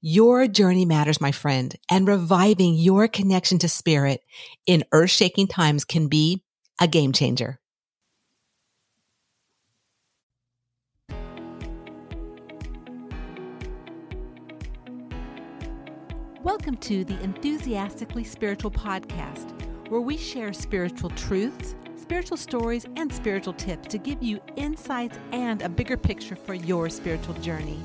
[0.00, 4.22] Your journey matters, my friend, and reviving your connection to spirit
[4.66, 6.42] in earth shaking times can be
[6.80, 7.58] a game changer.
[16.46, 19.50] Welcome to the Enthusiastically Spiritual Podcast,
[19.88, 25.60] where we share spiritual truths, spiritual stories, and spiritual tips to give you insights and
[25.62, 27.82] a bigger picture for your spiritual journey.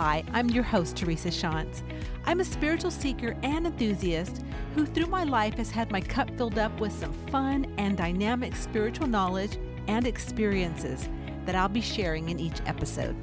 [0.00, 1.82] Hi, I'm your host, Teresa Shantz.
[2.24, 4.44] I'm a spiritual seeker and enthusiast
[4.76, 8.54] who, through my life, has had my cup filled up with some fun and dynamic
[8.54, 11.08] spiritual knowledge and experiences
[11.46, 13.16] that I'll be sharing in each episode.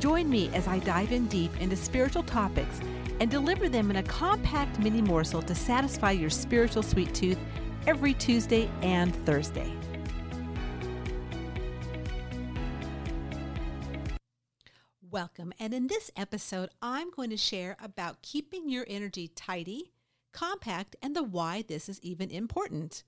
[0.00, 2.80] Join me as I dive in deep into spiritual topics
[3.20, 7.38] and deliver them in a compact mini morsel to satisfy your spiritual sweet tooth
[7.86, 9.72] every Tuesday and Thursday.
[15.12, 15.52] Welcome.
[15.60, 19.92] And in this episode, I'm going to share about keeping your energy tidy,
[20.32, 23.02] compact, and the why this is even important.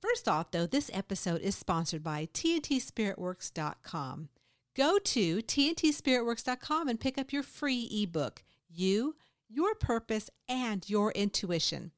[0.00, 4.30] First off, though, this episode is sponsored by TNTSpiritWorks.com.
[4.74, 9.14] Go to TNTSpiritWorks.com and pick up your free ebook, You,
[9.46, 11.90] Your Purpose, and Your Intuition.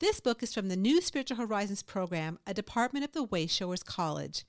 [0.00, 4.44] This book is from the New Spiritual Horizons program, a department of the Wayshowers College.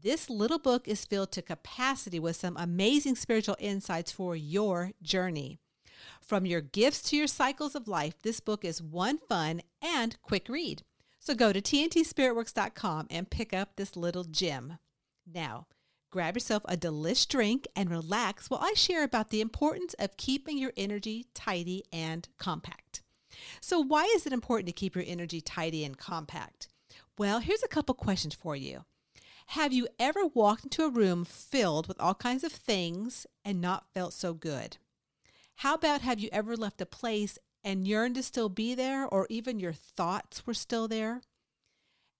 [0.00, 5.58] This little book is filled to capacity with some amazing spiritual insights for your journey.
[6.20, 10.48] From your gifts to your cycles of life, this book is one fun and quick
[10.48, 10.84] read.
[11.18, 14.78] So go to tntspiritworks.com and pick up this little gem.
[15.26, 15.66] Now,
[16.12, 20.58] grab yourself a delish drink and relax while I share about the importance of keeping
[20.58, 23.02] your energy tidy and compact.
[23.60, 26.68] So, why is it important to keep your energy tidy and compact?
[27.18, 28.84] Well, here's a couple questions for you.
[29.52, 33.86] Have you ever walked into a room filled with all kinds of things and not
[33.94, 34.76] felt so good?
[35.56, 39.26] How about have you ever left a place and yearned to still be there, or
[39.30, 41.22] even your thoughts were still there?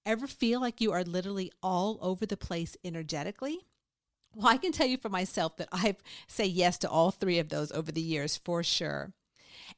[0.06, 3.66] Ever feel like you are literally all over the place energetically?
[4.34, 7.50] Well, I can tell you for myself that I've say yes to all three of
[7.50, 9.12] those over the years for sure.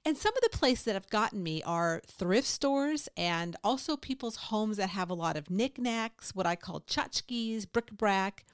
[0.04, 4.36] And some of the places that have gotten me are thrift stores and also people's
[4.36, 8.46] homes that have a lot of knickknacks, what I call tchotchkes, bric-a-brac.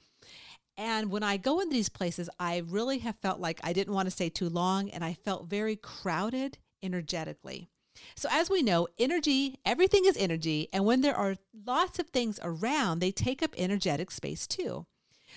[0.77, 4.07] And when I go in these places, I really have felt like I didn't want
[4.07, 7.69] to stay too long and I felt very crowded energetically.
[8.15, 10.69] So, as we know, energy, everything is energy.
[10.71, 14.85] And when there are lots of things around, they take up energetic space too.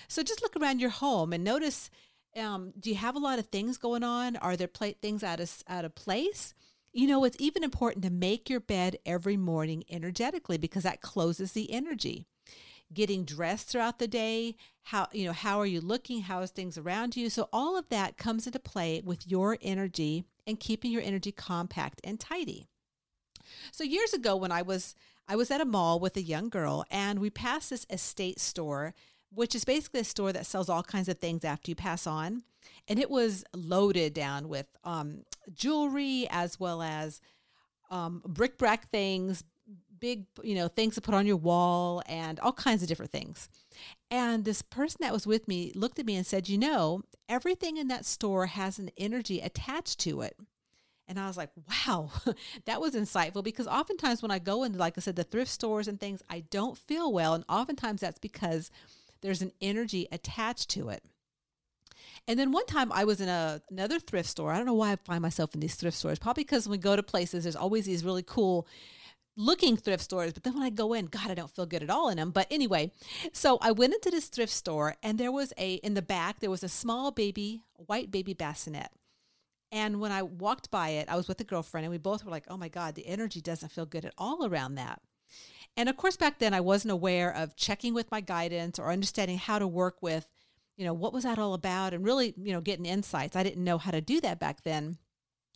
[0.07, 1.89] So, just look around your home and notice
[2.37, 4.35] um, do you have a lot of things going on?
[4.37, 6.53] Are there things out of out of place?
[6.93, 11.53] You know, it's even important to make your bed every morning energetically because that closes
[11.53, 12.25] the energy.
[12.93, 16.23] Getting dressed throughout the day, how you know, how are you looking?
[16.23, 17.29] How is things around you?
[17.29, 22.01] So all of that comes into play with your energy and keeping your energy compact
[22.03, 22.67] and tidy.
[23.71, 24.95] So years ago when I was
[25.27, 28.93] I was at a mall with a young girl and we passed this estate store
[29.33, 32.43] which is basically a store that sells all kinds of things after you pass on.
[32.87, 37.21] And it was loaded down with um, jewelry as well as
[37.89, 39.43] um, bric-a-brac things,
[39.99, 43.49] big, you know, things to put on your wall and all kinds of different things.
[44.09, 47.77] And this person that was with me looked at me and said, You know, everything
[47.77, 50.35] in that store has an energy attached to it.
[51.11, 52.09] And I was like, wow,
[52.65, 55.89] that was insightful because oftentimes when I go into, like I said, the thrift stores
[55.89, 57.33] and things, I don't feel well.
[57.33, 58.71] And oftentimes that's because
[59.21, 61.03] there's an energy attached to it.
[62.27, 64.51] And then one time I was in a, another thrift store.
[64.51, 66.19] I don't know why I find myself in these thrift stores.
[66.19, 68.67] Probably because when we go to places, there's always these really cool
[69.35, 70.33] looking thrift stores.
[70.33, 72.31] But then when I go in, God, I don't feel good at all in them.
[72.31, 72.91] But anyway,
[73.33, 76.51] so I went into this thrift store and there was a, in the back, there
[76.51, 78.89] was a small baby, white baby bassinet.
[79.71, 82.31] And when I walked by it, I was with a girlfriend and we both were
[82.31, 85.01] like, oh my God, the energy doesn't feel good at all around that.
[85.77, 89.37] And of course, back then I wasn't aware of checking with my guidance or understanding
[89.37, 90.27] how to work with,
[90.77, 93.35] you know, what was that all about and really, you know, getting insights.
[93.35, 94.97] I didn't know how to do that back then.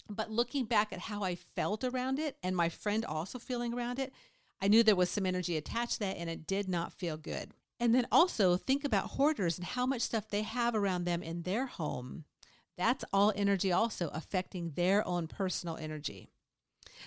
[0.10, 4.00] But looking back at how I felt around it and my friend also feeling around
[4.00, 4.14] it,
[4.62, 7.52] I knew there was some energy attached to that and it did not feel good.
[7.80, 11.42] And then also think about hoarders and how much stuff they have around them in
[11.42, 12.24] their home
[12.78, 16.28] That's all energy also affecting their own personal energy.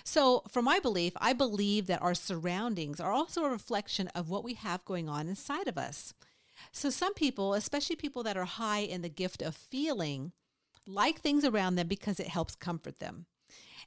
[0.03, 4.43] So, for my belief, I believe that our surroundings are also a reflection of what
[4.43, 6.13] we have going on inside of us.
[6.71, 10.31] So, some people, especially people that are high in the gift of feeling,
[10.85, 13.25] like things around them because it helps comfort them.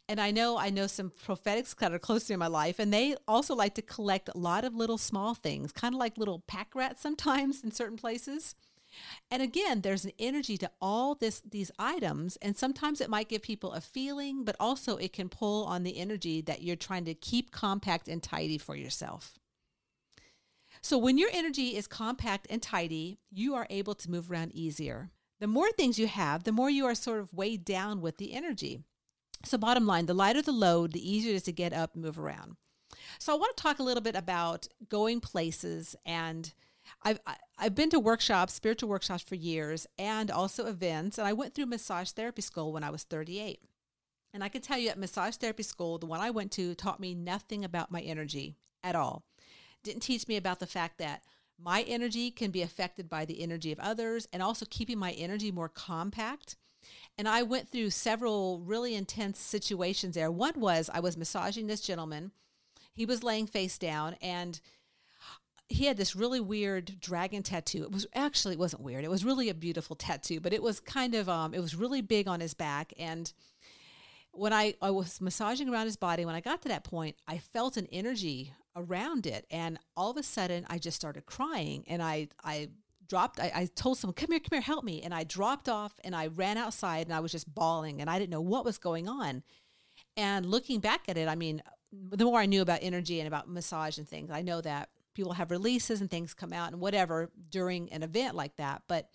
[0.08, 3.16] And I know I know some prophetics that are close to my life, and they
[3.28, 6.74] also like to collect a lot of little small things, kind of like little pack
[6.74, 8.54] rats sometimes in certain places.
[9.30, 13.42] And again, there's an energy to all this these items, and sometimes it might give
[13.42, 17.14] people a feeling, but also it can pull on the energy that you're trying to
[17.14, 19.38] keep compact and tidy for yourself.
[20.82, 25.10] So when your energy is compact and tidy, you are able to move around easier.
[25.38, 28.32] The more things you have, the more you are sort of weighed down with the
[28.32, 28.80] energy.
[29.44, 32.02] So bottom line, the lighter the load, the easier it is to get up and
[32.02, 32.56] move around.
[33.18, 36.52] So I want to talk a little bit about going places and
[37.02, 37.20] I've
[37.58, 41.18] I've been to workshops, spiritual workshops for years, and also events.
[41.18, 43.60] And I went through massage therapy school when I was 38.
[44.34, 47.00] And I can tell you at massage therapy school, the one I went to taught
[47.00, 49.24] me nothing about my energy at all.
[49.84, 51.22] Didn't teach me about the fact that
[51.58, 55.52] my energy can be affected by the energy of others and also keeping my energy
[55.52, 56.56] more compact.
[57.18, 60.30] And I went through several really intense situations there.
[60.30, 62.32] One was I was massaging this gentleman.
[62.94, 64.60] He was laying face down and
[65.72, 67.82] he had this really weird dragon tattoo.
[67.82, 69.04] It was actually it wasn't weird.
[69.04, 72.00] It was really a beautiful tattoo, but it was kind of um it was really
[72.00, 73.32] big on his back and
[74.32, 77.38] when I, I was massaging around his body, when I got to that point, I
[77.38, 79.46] felt an energy around it.
[79.50, 82.70] And all of a sudden I just started crying and I I
[83.08, 85.02] dropped I, I told someone, Come here, come here, help me.
[85.02, 88.18] And I dropped off and I ran outside and I was just bawling and I
[88.18, 89.42] didn't know what was going on.
[90.16, 93.48] And looking back at it, I mean, the more I knew about energy and about
[93.48, 97.30] massage and things, I know that people have releases and things come out and whatever
[97.50, 98.82] during an event like that.
[98.88, 99.08] But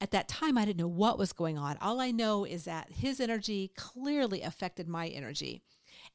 [0.00, 1.76] at that time, I didn't know what was going on.
[1.80, 5.62] All I know is that his energy clearly affected my energy.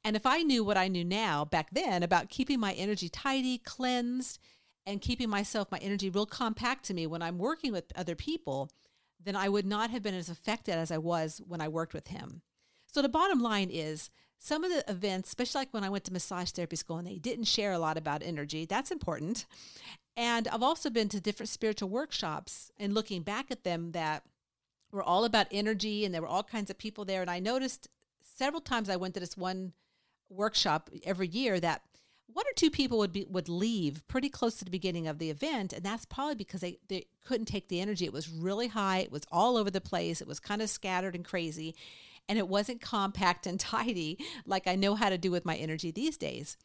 [0.03, 3.59] And if I knew what I knew now back then about keeping my energy tidy,
[3.59, 4.39] cleansed,
[4.85, 8.69] and keeping myself, my energy real compact to me when I'm working with other people,
[9.23, 12.09] then I would not have been as affected as I was when I worked with
[12.09, 12.41] him.
[12.87, 16.13] So the bottom line is some of the events, especially like when I went to
[16.13, 19.45] massage therapy school and they didn't share a lot about energy, that's important.
[20.17, 24.23] And I've also been to different spiritual workshops and looking back at them that
[24.91, 27.21] were all about energy and there were all kinds of people there.
[27.21, 27.89] And I noticed
[28.21, 29.73] several times I went to this one
[30.29, 31.81] workshop every year that
[32.27, 35.29] one or two people would be would leave pretty close to the beginning of the
[35.29, 35.73] event.
[35.73, 38.05] And that's probably because they, they couldn't take the energy.
[38.05, 38.99] It was really high.
[38.99, 40.21] It was all over the place.
[40.21, 41.75] It was kind of scattered and crazy
[42.27, 45.91] and it wasn't compact and tidy like I know how to do with my energy
[45.91, 46.57] these days.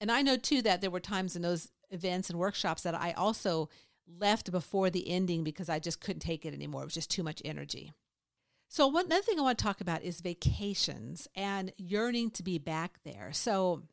[0.00, 3.12] And I know too that there were times in those events and workshops that I
[3.12, 3.68] also
[4.06, 6.82] left before the ending because I just couldn't take it anymore.
[6.82, 7.92] It was just too much energy.
[8.70, 12.58] So, one another thing I want to talk about is vacations and yearning to be
[12.58, 13.30] back there.
[13.32, 13.84] So,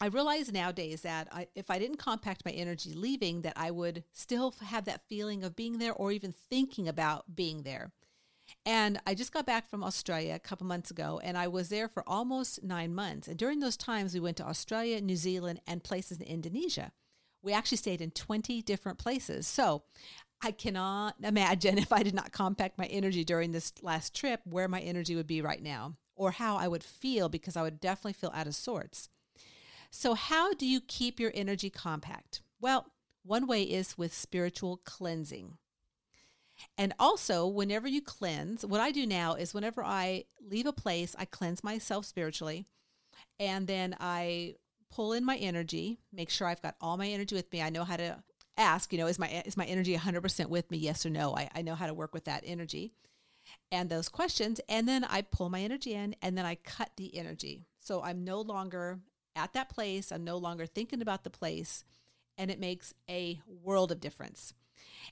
[0.00, 4.04] I realize nowadays that I, if I didn't compact my energy leaving, that I would
[4.12, 7.92] still have that feeling of being there or even thinking about being there.
[8.64, 11.88] And I just got back from Australia a couple months ago, and I was there
[11.88, 13.28] for almost nine months.
[13.28, 16.92] And during those times, we went to Australia, New Zealand, and places in Indonesia.
[17.42, 19.46] We actually stayed in 20 different places.
[19.46, 19.84] So
[20.42, 24.68] I cannot imagine if I did not compact my energy during this last trip, where
[24.68, 28.14] my energy would be right now, or how I would feel, because I would definitely
[28.14, 29.08] feel out of sorts.
[29.90, 32.42] So, how do you keep your energy compact?
[32.60, 35.58] Well, one way is with spiritual cleansing.
[36.76, 41.14] And also, whenever you cleanse, what I do now is whenever I leave a place,
[41.18, 42.66] I cleanse myself spiritually.
[43.38, 44.54] And then I
[44.90, 47.62] pull in my energy, make sure I've got all my energy with me.
[47.62, 48.22] I know how to
[48.56, 50.78] ask, you know, is my is my energy 100% with me?
[50.78, 51.36] Yes or no?
[51.36, 52.92] I, I know how to work with that energy
[53.70, 54.60] and those questions.
[54.68, 57.66] And then I pull my energy in and then I cut the energy.
[57.78, 58.98] So I'm no longer
[59.36, 60.12] at that place.
[60.12, 61.84] I'm no longer thinking about the place.
[62.36, 64.54] And it makes a world of difference.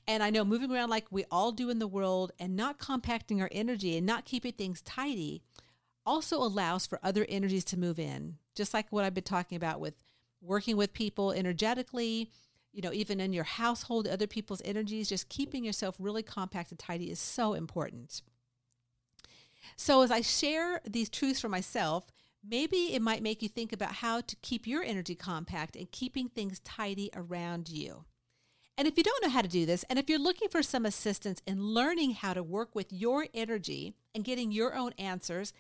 [0.07, 3.41] And I know moving around like we all do in the world and not compacting
[3.41, 5.43] our energy and not keeping things tidy
[6.05, 8.37] also allows for other energies to move in.
[8.55, 9.95] Just like what I've been talking about with
[10.41, 12.31] working with people energetically,
[12.73, 16.79] you know, even in your household, other people's energies, just keeping yourself really compact and
[16.79, 18.23] tidy is so important.
[19.77, 22.07] So, as I share these truths for myself,
[22.49, 26.29] maybe it might make you think about how to keep your energy compact and keeping
[26.29, 28.05] things tidy around you.
[28.79, 30.85] And if you don't know how to do this, and if you're looking for some
[30.85, 35.55] assistance in learning how to work with your energy and getting your own answers,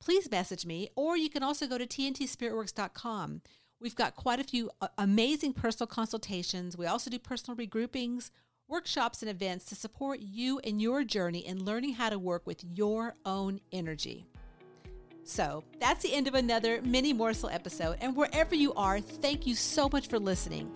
[0.00, 3.42] please message me, or you can also go to tntspiritworks.com.
[3.78, 6.78] We've got quite a few uh, amazing personal consultations.
[6.78, 8.30] We also do personal regroupings,
[8.68, 12.64] workshops, and events to support you in your journey in learning how to work with
[12.64, 14.24] your own energy.
[15.24, 17.98] So that's the end of another mini morsel episode.
[18.00, 20.72] And wherever you are, thank you so much for listening.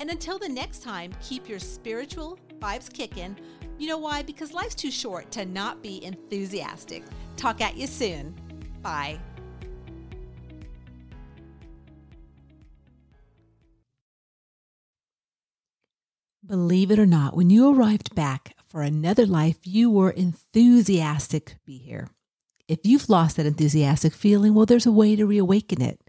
[0.00, 3.36] And until the next time, keep your spiritual vibes kicking.
[3.78, 4.22] You know why?
[4.22, 7.02] Because life's too short to not be enthusiastic.
[7.36, 8.34] Talk at you soon.
[8.82, 9.18] Bye.
[16.46, 21.56] Believe it or not, when you arrived back for another life, you were enthusiastic to
[21.64, 22.10] be here.
[22.68, 26.03] If you've lost that enthusiastic feeling, well, there's a way to reawaken it.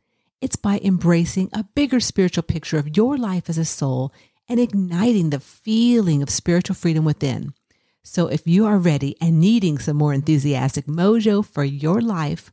[0.46, 4.14] It's by embracing a bigger spiritual picture of your life as a soul
[4.48, 7.56] and igniting the feeling of spiritual freedom within.
[8.04, 12.52] So, if you are ready and needing some more enthusiastic mojo for your life,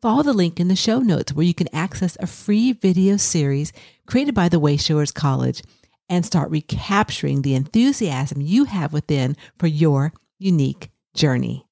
[0.00, 3.72] follow the link in the show notes where you can access a free video series
[4.06, 5.64] created by the Wayshowers College
[6.08, 11.66] and start recapturing the enthusiasm you have within for your unique journey.